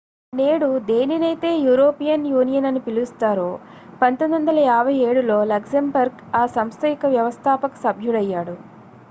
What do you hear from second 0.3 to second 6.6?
నేడు దేనినైతే European Union అని పిలుస్తారో 1957లో లక్సెంబర్గ్ ఆ